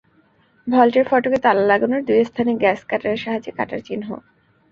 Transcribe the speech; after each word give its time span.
ভল্টের 0.67 1.05
ফটকে 1.09 1.37
তালা 1.37 1.63
লাগানোর 1.65 2.01
দুই 2.03 2.21
স্থানে 2.25 2.51
গ্যাস 2.55 2.79
কাটারের 2.89 3.21
সাহায্যে 3.23 3.51
কাটার 3.57 3.81
চিহ্ন। 3.87 4.03